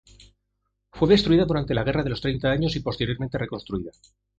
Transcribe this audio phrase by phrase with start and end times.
[0.93, 3.91] Fue destruida durante la Guerra de los Treinta Años y posteriormente reconstruida.